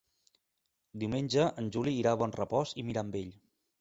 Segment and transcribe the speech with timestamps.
[1.03, 3.29] Diumenge en Juli irà a Bonrepòs i Mirambell.